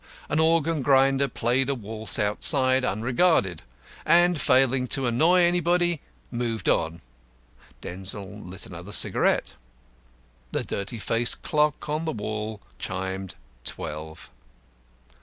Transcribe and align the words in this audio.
An 0.29 0.39
organ 0.39 0.81
grinder 0.81 1.27
played 1.27 1.69
a 1.69 1.75
waltz 1.75 2.17
outside, 2.17 2.83
unregarded; 2.83 3.61
and, 4.03 4.41
failing 4.41 4.87
to 4.87 5.05
annoy 5.05 5.41
anybody, 5.43 6.01
moved 6.31 6.67
on. 6.67 7.03
Denzil 7.81 8.39
lit 8.39 8.65
another 8.65 8.93
cigarette. 8.93 9.53
The 10.53 10.63
dirty 10.63 10.97
faced 10.97 11.43
clock 11.43 11.87
on 11.87 12.05
the 12.05 12.13
wall 12.13 12.61
chimed 12.79 13.35
twelve. 13.63 14.31